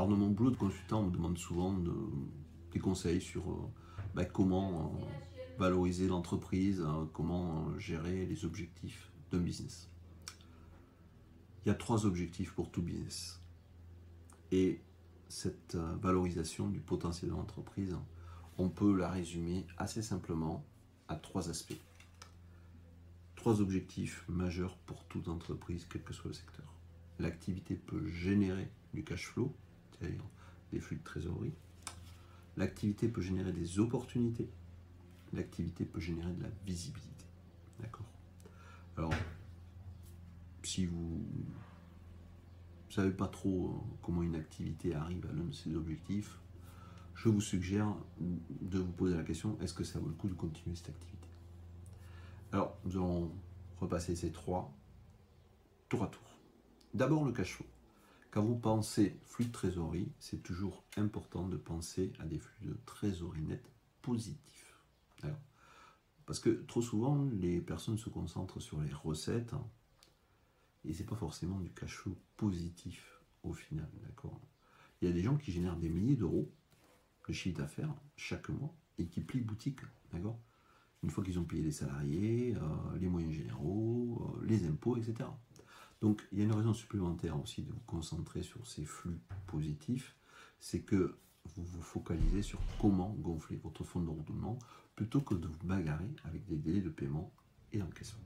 [0.00, 1.76] Alors dans mon boulot de consultant, on me demande souvent
[2.72, 3.70] des conseils sur euh,
[4.14, 5.04] bah, comment euh,
[5.58, 9.90] valoriser l'entreprise, euh, comment gérer les objectifs d'un business.
[11.62, 13.42] Il y a trois objectifs pour tout business.
[14.52, 14.80] Et
[15.28, 17.94] cette valorisation du potentiel de l'entreprise,
[18.56, 20.64] on peut la résumer assez simplement
[21.08, 21.82] à trois aspects.
[23.36, 26.72] Trois objectifs majeurs pour toute entreprise, quel que soit le secteur.
[27.18, 29.54] L'activité peut générer du cash flow,
[30.72, 31.54] des flux de trésorerie.
[32.56, 34.48] L'activité peut générer des opportunités.
[35.32, 37.24] L'activité peut générer de la visibilité.
[37.80, 38.06] D'accord?
[38.96, 39.14] Alors,
[40.62, 41.24] si vous
[42.88, 46.38] ne savez pas trop euh, comment une activité arrive à l'un de ces objectifs,
[47.14, 50.34] je vous suggère de vous poser la question est-ce que ça vaut le coup de
[50.34, 51.28] continuer cette activité?
[52.52, 53.30] Alors, nous allons
[53.80, 54.74] repasser ces trois
[55.88, 56.22] tour à tour.
[56.94, 57.66] D'abord le cash flow.
[58.30, 62.78] Quand vous pensez flux de trésorerie, c'est toujours important de penser à des flux de
[62.86, 63.62] trésorerie net
[64.02, 64.76] positifs.
[66.26, 69.66] parce que trop souvent, les personnes se concentrent sur les recettes hein,
[70.84, 73.88] et c'est pas forcément du cash flow positif au final.
[74.02, 74.40] D'accord?
[75.02, 76.48] Il y a des gens qui génèrent des milliers d'euros
[77.28, 79.80] de chiffre d'affaires chaque mois et qui plient boutique.
[80.12, 80.38] D'accord?
[81.02, 85.28] Une fois qu'ils ont payé les salariés, euh, les moyens généraux, euh, les impôts, etc.
[86.00, 90.16] Donc il y a une raison supplémentaire aussi de vous concentrer sur ces flux positifs,
[90.58, 94.58] c'est que vous vous focalisez sur comment gonfler votre fonds de roulement
[94.96, 97.32] plutôt que de vous bagarrer avec des délais de paiement
[97.72, 98.24] et d'encaissement.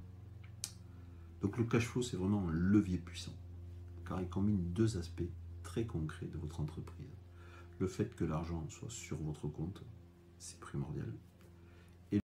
[1.40, 3.34] Donc le cash flow, c'est vraiment un levier puissant,
[4.06, 5.28] car il combine deux aspects
[5.62, 7.18] très concrets de votre entreprise.
[7.78, 9.82] Le fait que l'argent soit sur votre compte,
[10.38, 11.12] c'est primordial,